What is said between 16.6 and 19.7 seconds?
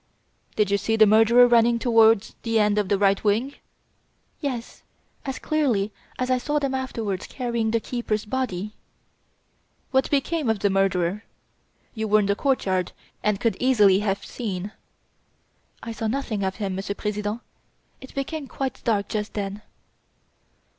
Monsieur President. It became quite dark just then."